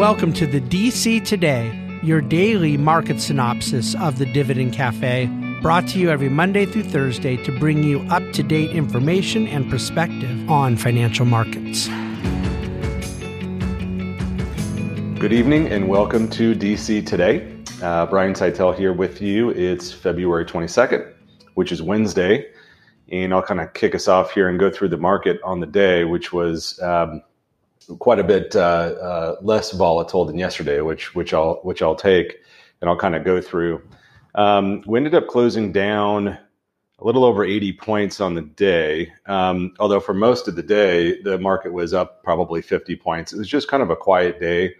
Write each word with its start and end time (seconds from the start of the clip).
Welcome 0.00 0.32
to 0.32 0.46
the 0.46 0.62
DC 0.62 1.26
Today, 1.26 1.78
your 2.02 2.22
daily 2.22 2.78
market 2.78 3.20
synopsis 3.20 3.94
of 3.96 4.16
the 4.16 4.24
Dividend 4.24 4.72
Cafe, 4.72 5.26
brought 5.60 5.86
to 5.88 5.98
you 5.98 6.08
every 6.08 6.30
Monday 6.30 6.64
through 6.64 6.84
Thursday 6.84 7.36
to 7.44 7.58
bring 7.58 7.82
you 7.82 8.00
up 8.08 8.22
to 8.32 8.42
date 8.42 8.70
information 8.70 9.46
and 9.46 9.70
perspective 9.70 10.50
on 10.50 10.78
financial 10.78 11.26
markets. 11.26 11.88
Good 15.18 15.34
evening 15.34 15.66
and 15.66 15.86
welcome 15.86 16.30
to 16.30 16.54
DC 16.54 17.06
Today. 17.06 17.54
Uh, 17.82 18.06
Brian 18.06 18.32
Szytel 18.32 18.74
here 18.74 18.94
with 18.94 19.20
you. 19.20 19.50
It's 19.50 19.92
February 19.92 20.46
22nd, 20.46 21.12
which 21.56 21.72
is 21.72 21.82
Wednesday. 21.82 22.46
And 23.12 23.34
I'll 23.34 23.42
kind 23.42 23.60
of 23.60 23.74
kick 23.74 23.94
us 23.94 24.08
off 24.08 24.30
here 24.30 24.48
and 24.48 24.58
go 24.58 24.70
through 24.70 24.88
the 24.88 24.96
market 24.96 25.42
on 25.44 25.60
the 25.60 25.66
day, 25.66 26.04
which 26.04 26.32
was 26.32 26.80
um, 26.80 27.20
quite 27.98 28.18
a 28.18 28.24
bit 28.24 28.54
uh, 28.56 28.58
uh, 28.58 29.36
less 29.42 29.72
volatile 29.72 30.24
than 30.24 30.38
yesterday, 30.38 30.80
which 30.80 31.14
which 31.14 31.34
I'll 31.34 31.60
which 31.62 31.82
I'll 31.82 31.96
take, 31.96 32.38
and 32.80 32.88
I'll 32.88 32.96
kind 32.96 33.14
of 33.14 33.24
go 33.24 33.40
through. 33.40 33.82
Um, 34.34 34.82
we 34.86 34.98
ended 34.98 35.14
up 35.14 35.26
closing 35.26 35.72
down 35.72 36.38
a 37.00 37.04
little 37.04 37.24
over 37.24 37.44
80 37.44 37.72
points 37.74 38.20
on 38.20 38.34
the 38.34 38.42
day. 38.42 39.12
Um, 39.26 39.72
although 39.78 40.00
for 40.00 40.14
most 40.14 40.48
of 40.48 40.56
the 40.56 40.62
day, 40.62 41.20
the 41.22 41.38
market 41.38 41.72
was 41.72 41.94
up 41.94 42.22
probably 42.22 42.60
50 42.60 42.94
points. 42.96 43.32
It 43.32 43.38
was 43.38 43.48
just 43.48 43.68
kind 43.68 43.82
of 43.82 43.90
a 43.90 43.96
quiet 43.96 44.38
day. 44.38 44.74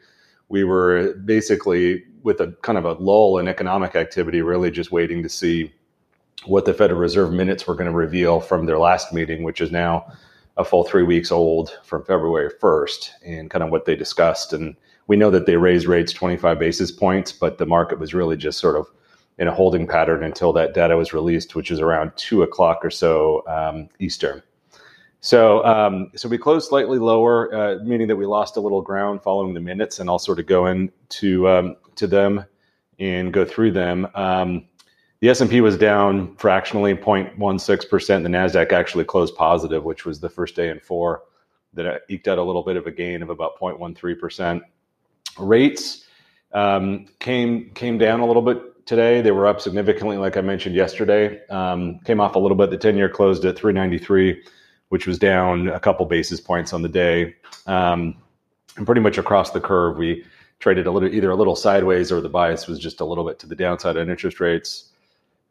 We 0.49 0.65
were 0.65 1.15
basically 1.25 2.05
with 2.23 2.41
a 2.41 2.55
kind 2.63 2.77
of 2.77 2.85
a 2.85 2.93
lull 2.93 3.39
in 3.39 3.49
economic 3.49 3.97
activity, 3.97 4.43
really 4.43 4.71
just 4.71 4.93
waiting 4.93 5.23
to 5.23 5.29
see 5.29 5.73
what 6.45 6.65
the 6.65 6.75
Federal 6.75 7.01
Reserve 7.01 7.33
minutes 7.33 7.67
were 7.67 7.75
going 7.75 7.91
to 7.91 7.97
reveal 7.97 8.41
from 8.41 8.67
their 8.67 8.79
last 8.79 9.13
meeting, 9.13 9.43
which 9.43 9.61
is 9.61 9.71
now 9.71 10.13
a 10.57 10.65
full 10.65 10.85
three 10.85 11.03
weeks 11.03 11.33
old 11.33 11.79
from 11.85 12.05
February 12.05 12.51
1st, 12.61 13.11
and 13.25 13.51
kind 13.51 13.65
of 13.65 13.71
what 13.71 13.85
they 13.85 13.97
discussed. 13.97 14.53
And 14.53 14.77
we 15.07 15.17
know 15.17 15.31
that 15.31 15.47
they 15.47 15.57
raised 15.57 15.87
rates 15.87 16.13
25 16.13 16.59
basis 16.59 16.91
points, 16.91 17.33
but 17.33 17.59
the 17.59 17.67
market 17.67 17.99
was 17.99 18.15
really 18.15 18.37
just 18.37 18.59
sort 18.59 18.77
of 18.77 18.87
in 19.39 19.49
a 19.49 19.55
holding 19.55 19.87
pattern 19.87 20.23
until 20.23 20.53
that 20.53 20.75
data 20.75 20.97
was 20.97 21.13
released, 21.13 21.55
which 21.55 21.71
is 21.71 21.81
around 21.81 22.13
two 22.17 22.43
o'clock 22.43 22.85
or 22.85 22.91
so 22.91 23.43
um, 23.49 23.89
Eastern. 23.99 24.43
So, 25.21 25.65
um, 25.65 26.11
so 26.15 26.29
we 26.29 26.39
closed 26.39 26.69
slightly 26.69 26.99
lower, 26.99 27.55
uh, 27.55 27.79
meaning 27.85 28.09
that 28.09 28.17
we 28.17 28.27
lost 28.27 28.57
a 28.57 28.61
little 28.61 28.81
ground 28.81 29.23
following 29.23 29.53
the 29.53 29.61
minutes, 29.61 29.99
and 29.99 30.09
I'll 30.09 30.19
sort 30.19 30.39
of 30.39 30.47
go 30.47 30.67
into 30.67 31.49
um, 31.49 31.77
to 31.97 32.07
them 32.07 32.45
and 32.99 33.33
go 33.33 33.45
through 33.45 33.73
them. 33.73 34.09
Um, 34.15 34.67
the 35.21 35.29
S&P 35.29 35.61
was 35.61 35.77
down 35.77 36.35
fractionally 36.37 36.95
0.16%. 36.95 38.23
The 38.23 38.29
Nasdaq 38.29 38.73
actually 38.73 39.05
closed 39.05 39.35
positive, 39.37 39.85
which 39.85 40.07
was 40.07 40.21
the 40.21 40.31
first 40.31 40.57
day 40.57 40.71
in 40.71 40.81
four 40.81 41.23
that 41.75 42.03
eked 42.09 42.27
out 42.27 42.39
a 42.39 42.43
little 42.43 42.63
bit 42.63 42.77
of 42.77 42.87
a 42.87 42.91
gain 42.91 43.23
of 43.23 43.31
about 43.31 43.59
0.13%. 43.61 44.61
Rates 45.39 46.07
um, 46.53 47.07
came 47.21 47.71
came 47.75 47.99
down 47.99 48.21
a 48.21 48.27
little 48.27 48.43
bit 48.43 48.87
today. 48.87 49.21
They 49.21 49.31
were 49.31 49.47
up 49.47 49.61
significantly, 49.61 50.17
like 50.17 50.37
I 50.37 50.41
mentioned 50.41 50.75
yesterday. 50.75 51.47
Um, 51.49 52.01
came 52.01 52.21
off 52.21 52.35
a 52.35 52.39
little 52.39 52.57
bit. 52.57 52.71
The 52.71 52.79
10 52.79 52.97
year 52.97 53.09
closed 53.09 53.45
at 53.45 53.57
393, 53.57 54.43
which 54.89 55.07
was 55.07 55.19
down 55.19 55.69
a 55.69 55.79
couple 55.79 56.05
basis 56.07 56.41
points 56.41 56.73
on 56.73 56.83
the 56.83 56.89
day. 56.89 57.37
Um, 57.67 58.17
and 58.77 58.87
pretty 58.87 59.01
much 59.01 59.19
across 59.19 59.51
the 59.51 59.61
curve, 59.61 59.97
we 59.97 60.25
traded 60.59 60.87
a 60.87 60.91
little 60.91 61.13
either 61.13 61.31
a 61.31 61.37
little 61.37 61.57
sideways 61.57 62.11
or 62.11 62.21
the 62.21 62.29
bias 62.29 62.67
was 62.67 62.79
just 62.79 63.01
a 63.01 63.05
little 63.05 63.25
bit 63.25 63.39
to 63.39 63.47
the 63.47 63.57
downside 63.57 63.97
on 63.97 64.11
interest 64.11 64.41
rates. 64.41 64.90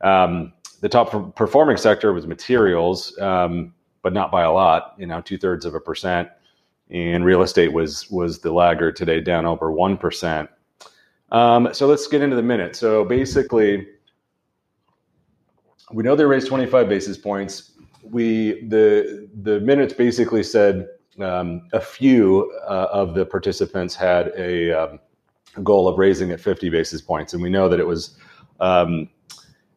Um, 0.02 0.54
the 0.82 0.90
top 0.90 1.36
performing 1.36 1.78
sector 1.78 2.14
was 2.14 2.26
materials, 2.26 3.18
um, 3.20 3.74
but 4.02 4.14
not 4.14 4.32
by 4.32 4.44
a 4.44 4.52
lot. 4.52 4.96
You 4.98 5.08
know, 5.08 5.22
two 5.22 5.38
thirds 5.38 5.66
of 5.66 5.76
a 5.76 5.80
percent. 5.80 6.30
And 6.90 7.24
real 7.24 7.42
estate 7.42 7.74
was 7.74 8.10
was 8.10 8.40
the 8.40 8.52
laggard 8.52 8.96
today, 8.96 9.22
down 9.22 9.46
over 9.46 9.72
one 9.72 9.98
percent. 9.98 10.50
Um, 11.32 11.70
so 11.74 11.86
let's 11.86 12.08
get 12.08 12.22
into 12.22 12.36
the 12.36 12.44
minute. 12.44 12.76
So 12.76 13.06
basically, 13.06 13.88
we 15.92 16.04
know 16.04 16.16
they 16.16 16.26
raised 16.26 16.48
25 16.48 16.90
basis 16.90 17.18
points. 17.18 17.72
We 18.04 18.68
the 18.68 19.30
the 19.42 19.60
minutes 19.60 19.94
basically 19.94 20.44
said 20.44 20.88
um, 21.20 21.68
a 21.74 21.82
few 21.82 22.52
uh, 22.68 22.88
of 22.92 23.14
the 23.14 23.26
participants 23.26 23.96
had 23.96 24.32
a, 24.38 24.72
um, 24.72 25.00
goal 25.64 25.88
of 25.88 25.98
raising 25.98 26.32
at 26.32 26.40
50 26.40 26.70
basis 26.70 27.02
points, 27.02 27.34
and 27.34 27.44
we 27.44 27.50
know 27.50 27.68
that 27.68 27.80
it 27.80 27.88
was 27.88 28.18
um, 28.60 29.10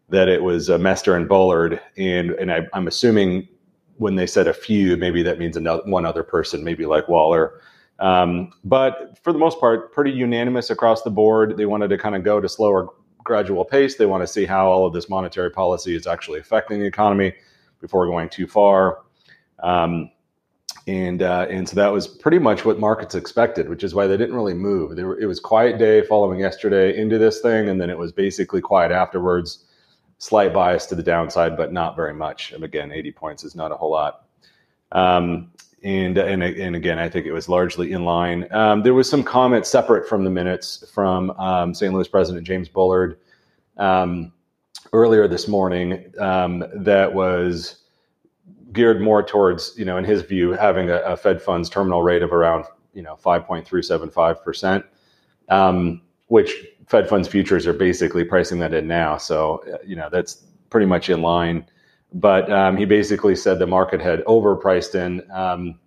that 0.09 0.29
it 0.29 0.43
was 0.43 0.69
uh, 0.69 0.79
Mester 0.79 1.17
and 1.17 1.29
Bullard, 1.29 1.81
and 1.97 2.31
and 2.33 2.53
I, 2.53 2.67
am 2.75 2.87
assuming 2.87 3.49
when 3.97 4.17
they 4.17 4.27
said 4.27 4.47
a 4.47 4.55
few, 4.55 4.97
maybe 4.97 5.23
that 5.23 5.39
means 5.39 5.57
another 5.57 5.83
one 5.87 6.05
other 6.05 6.23
person, 6.23 6.65
maybe 6.65 6.87
like 6.87 7.09
Waller. 7.09 7.61
Um, 7.99 8.53
but 8.65 9.19
for 9.23 9.33
the 9.33 9.39
most 9.39 9.61
part, 9.61 9.93
pretty 9.93 10.11
unanimous 10.11 10.71
across 10.71 11.03
the 11.03 11.11
board. 11.11 11.57
They 11.57 11.67
wanted 11.67 11.89
to 11.89 11.99
kind 11.99 12.17
of 12.17 12.25
go 12.25 12.41
to 12.41 12.49
slower, 12.49 12.89
gradual 13.23 13.65
pace. 13.65 13.97
They 13.97 14.07
want 14.07 14.23
to 14.23 14.27
see 14.27 14.45
how 14.45 14.69
all 14.69 14.87
of 14.87 14.93
this 14.93 15.09
monetary 15.09 15.51
policy 15.51 15.95
is 15.95 16.07
actually 16.07 16.41
affecting 16.41 16.81
the 16.81 16.87
economy 16.87 17.35
before 17.81 18.07
going 18.07 18.29
too 18.29 18.47
far. 18.47 18.99
Um, 19.63 20.11
and 20.89 21.23
uh, 21.23 21.47
and 21.49 21.69
so 21.69 21.77
that 21.77 21.93
was 21.93 22.09
pretty 22.09 22.41
much 22.41 22.65
what 22.65 22.81
markets 22.81 23.15
expected, 23.15 23.69
which 23.69 23.85
is 23.85 23.95
why 23.95 24.09
they 24.09 24.17
didn't 24.17 24.35
really 24.35 24.55
move. 24.55 24.99
Were, 24.99 25.21
it 25.21 25.27
was 25.27 25.39
quiet 25.39 25.79
day 25.79 26.03
following 26.03 26.41
yesterday 26.41 26.97
into 26.97 27.19
this 27.19 27.41
thing, 27.41 27.69
and 27.69 27.81
then 27.81 27.89
it 27.89 27.99
was 27.99 28.11
basically 28.11 28.61
quiet 28.61 28.91
afterwards 28.91 29.65
slight 30.23 30.53
bias 30.55 30.87
to 30.87 30.95
the 30.95 31.03
downside, 31.03 31.57
but 31.57 31.73
not 31.73 31.97
very 31.97 32.15
much. 32.15 32.53
And 32.53 32.63
again, 32.63 32.93
80 32.93 33.11
points 33.11 33.43
is 33.43 33.57
not 33.57 33.73
a 33.73 33.75
whole 33.75 33.91
lot. 33.91 34.25
Um, 34.93 35.51
and, 35.83 36.17
and, 36.17 36.45
and 36.45 36.77
again, 36.77 36.97
I 37.01 37.09
think 37.09 37.27
it 37.27 37.33
was 37.33 37.49
largely 37.49 37.91
in 37.91 38.05
line. 38.05 38.47
Um, 38.53 38.85
there 38.85 38.95
was 38.95 39.11
some 39.11 39.25
comments 39.25 39.69
separate 39.69 40.09
from 40.09 40.23
the 40.23 40.31
minutes 40.31 40.89
from 40.95 41.33
um, 41.33 41.75
St. 41.75 41.93
Louis 41.93 42.07
President 42.07 42.47
James 42.47 42.69
Bullard 42.69 43.19
um, 43.79 44.33
earlier 44.93 45.27
this 45.27 45.49
morning 45.49 46.13
um, 46.21 46.63
that 46.73 47.13
was 47.13 47.83
geared 48.73 49.01
more 49.01 49.25
towards, 49.25 49.77
you 49.77 49.85
know, 49.85 49.97
in 49.97 50.05
his 50.05 50.23
view, 50.23 50.53
having 50.53 50.89
a, 50.89 50.99
a 50.99 51.17
Fed 51.17 51.43
funds 51.43 51.69
terminal 51.69 52.05
rate 52.05 52.23
of 52.23 52.33
around, 52.33 52.65
you 52.95 53.03
know, 53.03 53.17
5.375 53.17 54.45
percent, 54.45 54.85
um, 55.49 56.01
which 56.29 56.65
Fed 56.87 57.09
funds 57.09 57.29
futures 57.29 57.67
are 57.67 57.73
basically 57.73 58.25
pricing 58.25 58.59
that 58.59 58.75
in 58.75 58.87
now. 58.87 59.17
So, 59.17 59.63
uh, 59.73 59.79
you 59.85 59.97
know, 59.97 60.09
that's 60.11 60.45
pretty 60.71 60.87
much 60.87 61.11
in 61.11 61.23
line. 61.23 61.67
But 62.15 62.51
um, 62.53 62.77
he 62.77 62.85
basically 62.85 63.37
said 63.37 63.59
the 63.59 63.67
market 63.67 64.01
had 64.01 64.25
overpriced 64.25 64.95
in 64.95 65.23
um, 65.31 65.79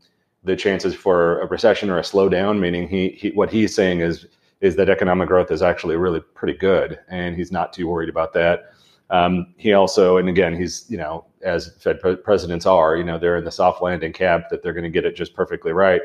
the 0.43 0.55
chances 0.55 0.95
for 0.95 1.39
a 1.41 1.47
recession 1.47 1.89
or 1.89 1.99
a 1.99 2.03
slowdown, 2.03 2.59
meaning 2.59 2.87
he, 2.87 3.09
he 3.09 3.29
what 3.31 3.51
he's 3.51 3.75
saying 3.75 4.01
is 4.01 4.25
is 4.61 4.75
that 4.77 4.89
economic 4.89 5.27
growth 5.27 5.51
is 5.51 5.61
actually 5.61 5.97
really 5.97 6.21
pretty 6.33 6.57
good, 6.57 6.99
and 7.09 7.35
he's 7.35 7.51
not 7.51 7.73
too 7.73 7.87
worried 7.87 8.09
about 8.09 8.33
that. 8.33 8.71
Um, 9.11 9.53
he 9.57 9.73
also, 9.73 10.17
and 10.17 10.27
again, 10.29 10.55
he's 10.55 10.85
you 10.89 10.97
know, 10.97 11.25
as 11.43 11.75
Fed 11.79 11.99
pre- 11.99 12.15
presidents 12.15 12.65
are, 12.65 12.95
you 12.95 13.03
know, 13.03 13.19
they're 13.19 13.37
in 13.37 13.43
the 13.43 13.51
soft 13.51 13.83
landing 13.83 14.13
camp 14.13 14.45
that 14.49 14.63
they're 14.63 14.73
going 14.73 14.83
to 14.83 14.89
get 14.89 15.05
it 15.05 15.15
just 15.15 15.35
perfectly 15.35 15.73
right 15.73 16.01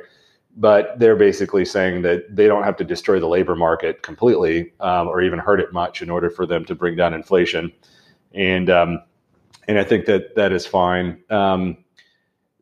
but 0.56 0.98
they're 0.98 1.16
basically 1.16 1.64
saying 1.64 2.02
that 2.02 2.34
they 2.34 2.46
don't 2.46 2.64
have 2.64 2.76
to 2.76 2.84
destroy 2.84 3.20
the 3.20 3.28
labor 3.28 3.56
market 3.56 4.02
completely 4.02 4.72
um, 4.80 5.08
or 5.08 5.22
even 5.22 5.38
hurt 5.38 5.60
it 5.60 5.72
much 5.72 6.02
in 6.02 6.10
order 6.10 6.28
for 6.28 6.46
them 6.46 6.64
to 6.64 6.74
bring 6.74 6.96
down 6.96 7.14
inflation, 7.14 7.72
and 8.32 8.68
um, 8.70 9.02
and 9.68 9.78
I 9.78 9.84
think 9.84 10.06
that 10.06 10.34
that 10.34 10.52
is 10.52 10.66
fine. 10.66 11.22
Um, 11.30 11.76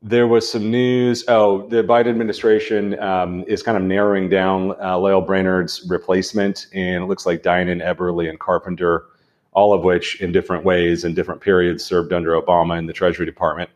there 0.03 0.28
was 0.28 0.49
some 0.49 0.71
news. 0.71 1.25
Oh, 1.28 1.66
the 1.69 1.82
Biden 1.82 2.09
administration 2.09 2.99
um, 3.00 3.44
is 3.49 3.62
kind 3.62 3.76
of 3.76 3.82
narrowing 3.82 4.28
down 4.28 4.75
uh, 4.81 4.99
Lael 4.99 5.20
Brainard's 5.20 5.84
replacement, 5.88 6.66
and 6.72 7.03
it 7.03 7.06
looks 7.06 7.26
like 7.26 7.43
Dynan, 7.43 7.82
Eberly, 7.84 8.28
and 8.28 8.38
Carpenter, 8.38 9.06
all 9.53 9.72
of 9.72 9.82
which 9.82 10.20
in 10.20 10.31
different 10.31 10.65
ways 10.65 11.05
and 11.05 11.16
different 11.16 11.41
periods 11.41 11.84
served 11.84 12.12
under 12.12 12.41
Obama 12.41 12.78
in 12.78 12.87
the 12.87 12.93
Treasury 12.93 13.26
Department. 13.26 13.70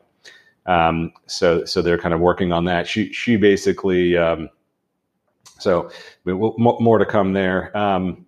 Um, 0.67 1.13
so 1.27 1.65
so 1.65 1.83
they're 1.83 1.99
kind 1.99 2.15
of 2.15 2.21
working 2.21 2.53
on 2.53 2.65
that. 2.67 2.87
She 2.87 3.13
she 3.13 3.37
basically 3.37 4.17
um, 4.17 4.49
so 5.59 5.91
more 6.25 6.99
to 6.99 7.07
come 7.07 7.33
there. 7.33 7.77
Um, 7.77 8.27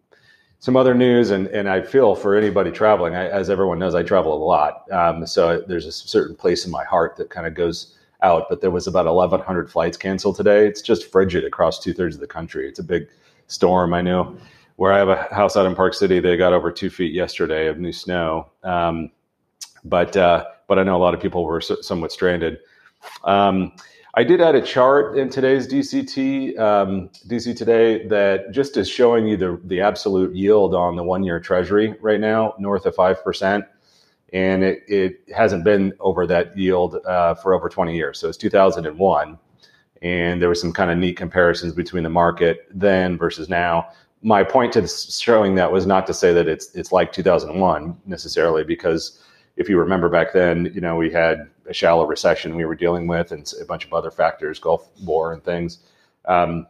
some 0.58 0.76
other 0.76 0.94
news, 0.94 1.30
and 1.30 1.46
and 1.48 1.68
I 1.68 1.82
feel 1.82 2.14
for 2.14 2.34
anybody 2.34 2.70
traveling. 2.70 3.14
I, 3.14 3.28
as 3.28 3.50
everyone 3.50 3.78
knows, 3.78 3.94
I 3.94 4.02
travel 4.02 4.34
a 4.34 4.42
lot. 4.42 4.90
Um, 4.90 5.26
so 5.26 5.62
there's 5.66 5.86
a 5.86 5.92
certain 5.92 6.34
place 6.34 6.64
in 6.64 6.70
my 6.70 6.84
heart 6.84 7.16
that 7.16 7.30
kind 7.30 7.46
of 7.46 7.54
goes 7.54 7.96
out. 8.22 8.46
But 8.48 8.60
there 8.62 8.70
was 8.70 8.86
about 8.86 9.04
1,100 9.04 9.70
flights 9.70 9.96
canceled 9.96 10.36
today. 10.36 10.66
It's 10.66 10.80
just 10.80 11.12
frigid 11.12 11.44
across 11.44 11.78
two 11.78 11.92
thirds 11.92 12.14
of 12.14 12.20
the 12.20 12.26
country. 12.26 12.66
It's 12.66 12.78
a 12.78 12.84
big 12.84 13.08
storm. 13.46 13.92
I 13.92 14.00
know 14.00 14.36
where 14.76 14.92
I 14.92 14.98
have 14.98 15.08
a 15.08 15.34
house 15.34 15.56
out 15.56 15.66
in 15.66 15.74
Park 15.74 15.94
City, 15.94 16.20
they 16.20 16.36
got 16.36 16.52
over 16.52 16.72
two 16.72 16.90
feet 16.90 17.12
yesterday 17.12 17.68
of 17.68 17.78
new 17.78 17.92
snow. 17.92 18.50
Um, 18.62 19.10
but 19.84 20.16
uh, 20.16 20.46
but 20.68 20.78
I 20.78 20.82
know 20.82 20.96
a 20.96 20.98
lot 20.98 21.14
of 21.14 21.20
people 21.20 21.44
were 21.44 21.60
somewhat 21.60 22.12
stranded. 22.12 22.58
Um, 23.24 23.72
I 24.16 24.22
did 24.22 24.40
add 24.40 24.54
a 24.54 24.62
chart 24.62 25.18
in 25.18 25.28
today's 25.28 25.66
DCT 25.66 26.56
um, 26.56 27.10
DC 27.26 27.56
today 27.56 28.06
that 28.06 28.52
just 28.52 28.76
is 28.76 28.88
showing 28.88 29.26
you 29.26 29.36
the 29.36 29.60
the 29.64 29.80
absolute 29.80 30.34
yield 30.34 30.72
on 30.72 30.94
the 30.94 31.02
one 31.02 31.24
year 31.24 31.40
Treasury 31.40 31.96
right 32.00 32.20
now, 32.20 32.54
north 32.58 32.86
of 32.86 32.94
five 32.94 33.22
percent, 33.24 33.64
and 34.32 34.62
it, 34.62 34.84
it 34.86 35.20
hasn't 35.34 35.64
been 35.64 35.92
over 35.98 36.28
that 36.28 36.56
yield 36.56 36.96
uh, 37.06 37.34
for 37.34 37.54
over 37.54 37.68
20 37.68 37.96
years. 37.96 38.20
So 38.20 38.28
it's 38.28 38.38
2001, 38.38 39.38
and 40.02 40.40
there 40.40 40.48
was 40.48 40.60
some 40.60 40.72
kind 40.72 40.92
of 40.92 40.98
neat 40.98 41.16
comparisons 41.16 41.72
between 41.72 42.04
the 42.04 42.10
market 42.10 42.68
then 42.72 43.18
versus 43.18 43.48
now. 43.48 43.88
My 44.22 44.44
point 44.44 44.72
to 44.74 44.86
showing 44.86 45.56
that 45.56 45.72
was 45.72 45.86
not 45.86 46.06
to 46.06 46.14
say 46.14 46.32
that 46.32 46.46
it's 46.46 46.72
it's 46.76 46.92
like 46.92 47.10
2001 47.12 47.96
necessarily, 48.06 48.62
because 48.62 49.20
if 49.56 49.68
you 49.68 49.78
remember 49.78 50.08
back 50.08 50.32
then, 50.32 50.70
you 50.74 50.80
know 50.80 50.96
we 50.96 51.10
had 51.10 51.50
a 51.66 51.72
shallow 51.72 52.06
recession 52.06 52.56
we 52.56 52.64
were 52.64 52.74
dealing 52.74 53.06
with, 53.06 53.32
and 53.32 53.50
a 53.60 53.64
bunch 53.64 53.84
of 53.84 53.92
other 53.92 54.10
factors, 54.10 54.58
Gulf 54.58 54.88
War 55.04 55.32
and 55.32 55.42
things. 55.42 55.78
Um, 56.26 56.66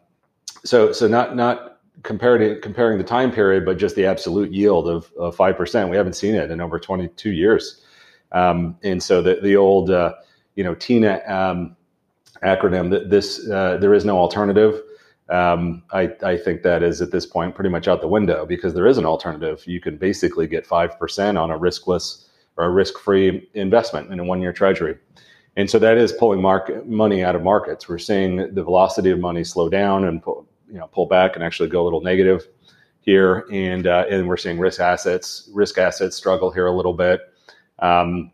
so 0.64 0.92
so 0.92 1.08
not 1.08 1.36
not 1.36 1.78
comparing 2.02 2.60
comparing 2.60 2.98
the 2.98 3.04
time 3.04 3.32
period, 3.32 3.64
but 3.64 3.78
just 3.78 3.96
the 3.96 4.06
absolute 4.06 4.52
yield 4.52 4.88
of 4.88 5.36
five 5.36 5.56
percent. 5.56 5.90
We 5.90 5.96
haven't 5.96 6.14
seen 6.14 6.34
it 6.34 6.50
in 6.50 6.60
over 6.60 6.78
22 6.78 7.30
years, 7.30 7.82
um, 8.32 8.76
and 8.82 9.02
so 9.02 9.22
the 9.22 9.38
the 9.42 9.56
old 9.56 9.90
uh, 9.90 10.14
you 10.54 10.64
know 10.64 10.74
TINA 10.74 11.22
um, 11.26 11.76
acronym 12.42 12.90
that 12.90 13.10
this 13.10 13.48
uh, 13.48 13.78
there 13.78 13.94
is 13.94 14.04
no 14.04 14.18
alternative. 14.18 14.80
Um, 15.30 15.82
I, 15.90 16.10
I 16.22 16.36
think 16.36 16.62
that 16.64 16.82
is 16.82 17.00
at 17.00 17.10
this 17.10 17.24
point 17.24 17.54
pretty 17.54 17.70
much 17.70 17.88
out 17.88 18.02
the 18.02 18.08
window 18.08 18.44
because 18.44 18.74
there 18.74 18.86
is 18.86 18.98
an 18.98 19.06
alternative. 19.06 19.62
You 19.66 19.80
can 19.80 19.96
basically 19.96 20.46
get 20.46 20.66
five 20.66 20.98
percent 20.98 21.38
on 21.38 21.50
a 21.50 21.58
riskless 21.58 22.26
or 22.56 22.64
a 22.64 22.70
risk-free 22.70 23.48
investment 23.54 24.12
in 24.12 24.20
a 24.20 24.24
one-year 24.24 24.52
treasury. 24.52 24.96
And 25.56 25.70
so 25.70 25.78
that 25.78 25.96
is 25.96 26.12
pulling 26.12 26.42
market 26.42 26.86
money 26.88 27.22
out 27.22 27.36
of 27.36 27.42
markets. 27.42 27.88
We're 27.88 27.98
seeing 27.98 28.54
the 28.54 28.62
velocity 28.62 29.10
of 29.10 29.20
money 29.20 29.44
slow 29.44 29.68
down 29.68 30.04
and 30.04 30.22
pull, 30.22 30.48
you 30.68 30.78
know 30.78 30.88
pull 30.88 31.06
back 31.06 31.36
and 31.36 31.44
actually 31.44 31.68
go 31.68 31.82
a 31.82 31.84
little 31.84 32.00
negative 32.00 32.48
here, 33.00 33.46
and 33.52 33.86
uh, 33.86 34.04
and 34.10 34.28
we're 34.28 34.36
seeing 34.36 34.58
risk 34.58 34.80
assets 34.80 35.48
risk 35.52 35.78
assets 35.78 36.16
struggle 36.16 36.50
here 36.50 36.66
a 36.66 36.72
little 36.72 36.94
bit. 36.94 37.20
Um, 37.78 38.32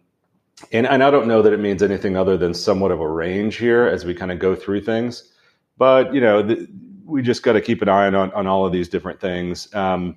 and, 0.72 0.86
and 0.86 1.02
I 1.02 1.10
don't 1.10 1.26
know 1.26 1.42
that 1.42 1.52
it 1.52 1.60
means 1.60 1.82
anything 1.82 2.16
other 2.16 2.36
than 2.36 2.52
somewhat 2.52 2.90
of 2.90 3.00
a 3.00 3.08
range 3.08 3.56
here 3.56 3.86
as 3.86 4.04
we 4.04 4.14
kind 4.14 4.30
of 4.30 4.38
go 4.38 4.54
through 4.54 4.82
things. 4.82 5.32
But 5.78 6.14
you 6.14 6.20
know, 6.20 6.42
the, 6.42 6.68
we 7.04 7.22
just 7.22 7.42
got 7.42 7.54
to 7.54 7.60
keep 7.60 7.82
an 7.82 7.88
eye 7.88 8.06
on, 8.06 8.14
on 8.14 8.46
all 8.46 8.64
of 8.66 8.72
these 8.72 8.88
different 8.88 9.20
things. 9.20 9.72
Um, 9.74 10.16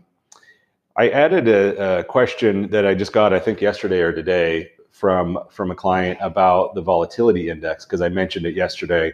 I 0.96 1.10
added 1.10 1.48
a, 1.48 2.00
a, 2.00 2.04
question 2.04 2.70
that 2.70 2.86
I 2.86 2.94
just 2.94 3.14
got, 3.14 3.34
I 3.34 3.40
think 3.40 3.62
yesterday 3.62 4.02
or 4.02 4.12
today, 4.12 4.70
from 4.92 5.40
from 5.50 5.72
a 5.72 5.76
client 5.76 6.20
about 6.22 6.76
the 6.76 6.82
volatility 6.82 7.50
index 7.50 7.84
because 7.84 8.00
I 8.00 8.10
mentioned 8.10 8.46
it 8.46 8.56
yesterday, 8.56 9.14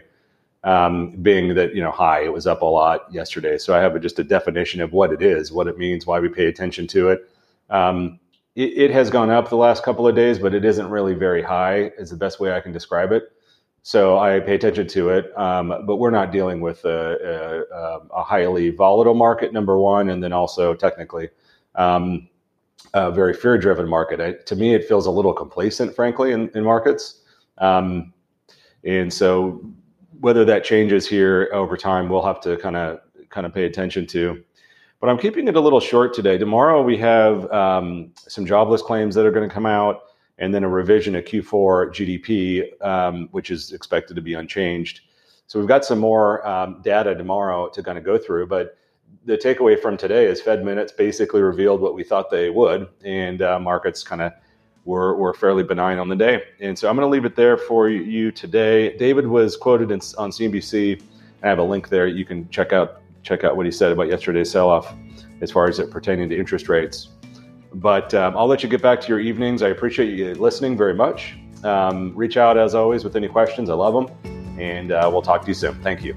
um, 0.62 1.12
being 1.22 1.54
that 1.54 1.74
you 1.74 1.82
know 1.82 1.90
high, 1.90 2.22
it 2.22 2.32
was 2.32 2.46
up 2.46 2.62
a 2.62 2.66
lot 2.66 3.12
yesterday. 3.12 3.56
So 3.56 3.74
I 3.74 3.80
have 3.80 3.96
a, 3.96 3.98
just 3.98 4.18
a 4.18 4.24
definition 4.24 4.82
of 4.82 4.92
what 4.92 5.10
it 5.10 5.22
is, 5.22 5.50
what 5.50 5.66
it 5.66 5.78
means, 5.78 6.06
why 6.06 6.20
we 6.20 6.28
pay 6.28 6.46
attention 6.46 6.86
to 6.88 7.08
it. 7.08 7.28
Um, 7.70 8.20
it. 8.54 8.76
It 8.76 8.90
has 8.90 9.08
gone 9.10 9.30
up 9.30 9.48
the 9.48 9.56
last 9.56 9.82
couple 9.82 10.06
of 10.06 10.14
days, 10.14 10.38
but 10.38 10.54
it 10.54 10.64
isn't 10.66 10.88
really 10.90 11.14
very 11.14 11.42
high. 11.42 11.92
Is 11.98 12.10
the 12.10 12.16
best 12.16 12.40
way 12.40 12.52
I 12.52 12.60
can 12.60 12.72
describe 12.72 13.10
it. 13.10 13.32
So 13.82 14.18
I 14.18 14.40
pay 14.40 14.54
attention 14.56 14.86
to 14.88 15.08
it, 15.08 15.36
um, 15.38 15.68
but 15.86 15.96
we're 15.96 16.10
not 16.10 16.30
dealing 16.30 16.60
with 16.60 16.84
a, 16.84 17.64
a, 17.72 18.18
a, 18.18 18.22
highly 18.22 18.68
volatile 18.68 19.14
market, 19.14 19.54
number 19.54 19.78
one, 19.78 20.10
and 20.10 20.22
then 20.22 20.34
also 20.34 20.74
technically 20.74 21.30
um, 21.74 22.28
a 22.94 23.10
very 23.10 23.34
fear 23.34 23.58
driven 23.58 23.88
market. 23.88 24.20
I, 24.20 24.32
to 24.44 24.56
me, 24.56 24.74
it 24.74 24.86
feels 24.86 25.06
a 25.06 25.10
little 25.10 25.32
complacent, 25.32 25.94
frankly, 25.94 26.32
in, 26.32 26.50
in 26.54 26.64
markets. 26.64 27.22
Um, 27.58 28.12
and 28.84 29.12
so, 29.12 29.64
whether 30.20 30.44
that 30.44 30.64
changes 30.64 31.06
here 31.08 31.48
over 31.52 31.76
time, 31.76 32.08
we'll 32.08 32.24
have 32.24 32.40
to 32.42 32.56
kind 32.58 32.76
of 32.76 33.00
kind 33.30 33.46
of 33.46 33.54
pay 33.54 33.64
attention 33.64 34.06
to. 34.08 34.42
But 35.00 35.08
I'm 35.08 35.18
keeping 35.18 35.48
it 35.48 35.56
a 35.56 35.60
little 35.60 35.80
short 35.80 36.12
today. 36.12 36.36
Tomorrow 36.36 36.82
we 36.82 36.98
have 36.98 37.50
um, 37.50 38.12
some 38.16 38.44
jobless 38.44 38.82
claims 38.82 39.14
that 39.14 39.24
are 39.24 39.30
going 39.30 39.48
to 39.48 39.54
come 39.54 39.64
out, 39.64 40.02
and 40.38 40.54
then 40.54 40.62
a 40.62 40.68
revision 40.68 41.14
of 41.14 41.24
Q4 41.24 41.90
GDP, 41.90 42.84
um, 42.84 43.28
which 43.30 43.50
is 43.50 43.72
expected 43.72 44.14
to 44.14 44.22
be 44.22 44.34
unchanged. 44.34 45.00
So 45.46 45.58
we've 45.58 45.68
got 45.68 45.84
some 45.84 45.98
more 45.98 46.46
um, 46.46 46.80
data 46.82 47.14
tomorrow 47.14 47.68
to 47.70 47.82
kind 47.82 47.96
of 47.96 48.04
go 48.04 48.18
through, 48.18 48.46
but 48.46 48.76
the 49.24 49.36
takeaway 49.36 49.80
from 49.80 49.96
today 49.96 50.26
is 50.26 50.40
Fed 50.40 50.64
minutes 50.64 50.92
basically 50.92 51.42
revealed 51.42 51.80
what 51.80 51.94
we 51.94 52.02
thought 52.02 52.30
they 52.30 52.50
would, 52.50 52.88
and 53.04 53.42
uh, 53.42 53.58
markets 53.58 54.02
kind 54.02 54.22
of 54.22 54.32
were, 54.84 55.14
were 55.16 55.34
fairly 55.34 55.62
benign 55.62 55.98
on 55.98 56.08
the 56.08 56.16
day. 56.16 56.42
And 56.60 56.78
so 56.78 56.88
I'm 56.88 56.96
going 56.96 57.06
to 57.06 57.10
leave 57.10 57.24
it 57.24 57.36
there 57.36 57.56
for 57.56 57.88
you 57.88 58.32
today. 58.32 58.96
David 58.96 59.26
was 59.26 59.56
quoted 59.56 59.90
in, 59.90 60.00
on 60.18 60.30
CNBC. 60.30 61.02
I 61.42 61.48
have 61.48 61.58
a 61.58 61.62
link 61.62 61.88
there. 61.88 62.06
You 62.06 62.24
can 62.24 62.48
check 62.50 62.72
out 62.72 63.02
check 63.22 63.44
out 63.44 63.54
what 63.54 63.66
he 63.66 63.72
said 63.72 63.92
about 63.92 64.08
yesterday's 64.08 64.50
sell-off 64.50 64.94
as 65.42 65.50
far 65.50 65.68
as 65.68 65.78
it 65.78 65.90
pertaining 65.90 66.30
to 66.30 66.38
interest 66.38 66.70
rates. 66.70 67.08
But 67.74 68.14
um, 68.14 68.36
I'll 68.36 68.46
let 68.46 68.62
you 68.62 68.68
get 68.68 68.80
back 68.80 69.00
to 69.02 69.08
your 69.08 69.20
evenings. 69.20 69.62
I 69.62 69.68
appreciate 69.68 70.18
you 70.18 70.34
listening 70.34 70.76
very 70.76 70.94
much. 70.94 71.36
Um, 71.62 72.14
reach 72.16 72.38
out 72.38 72.56
as 72.56 72.74
always 72.74 73.04
with 73.04 73.16
any 73.16 73.28
questions. 73.28 73.68
I 73.68 73.74
love 73.74 73.92
them, 73.92 74.58
and 74.58 74.90
uh, 74.90 75.08
we'll 75.12 75.22
talk 75.22 75.42
to 75.42 75.48
you 75.48 75.54
soon. 75.54 75.74
Thank 75.82 76.02
you. 76.02 76.16